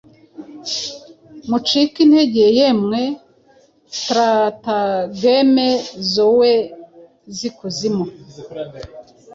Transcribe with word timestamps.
Mucike 1.49 1.97
intege, 2.05 2.43
yemwe 2.57 3.01
tratageme 4.03 5.67
zoe 6.13 6.53
zikuzimu, 7.37 8.05